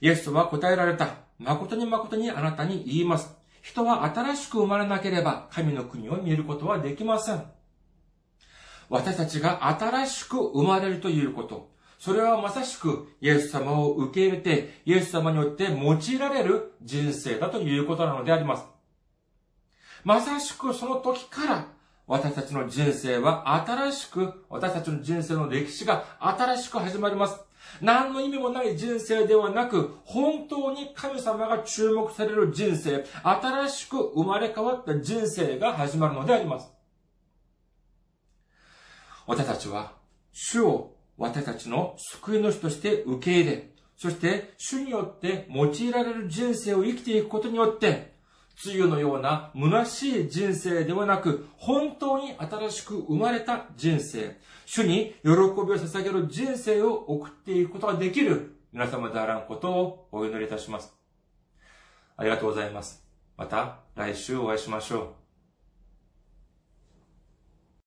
[0.00, 1.16] イエスは答えられた。
[1.38, 3.36] 誠に誠にあなたに言います。
[3.60, 7.42] 人は新しく生まれなければ神の国を見ることはできません。
[8.88, 11.70] 私たちが新しく生まれるということ。
[11.98, 18.64] それはまさしくイエス様を受け入れて、イエス様によって用いられる人生だということなのであります。
[20.04, 21.66] まさしくその時から
[22.06, 27.40] 私たちの人生は新しく、私たちの人生の歴史が新しく始まります。
[27.82, 36.72] 何の意味もない人生ではなく、本当に神様が注目される人生、新しく生まれ変わった人生が始まるのであります。
[39.26, 39.92] 私たちは、
[40.32, 48.16] 主を私たちの救い主として受け入れ、そして主によって用いられる人生を生きていくことによって、
[48.64, 60.94] 梅雨のような虚しい人生ではなく、本当に新しく生まれた人生、主に喜びを捧げる人生を送っていくことができる皆様であらんことをお祈りいたします。
[62.16, 63.04] ありがとうございます。
[63.36, 65.27] また来週お会いしましょう。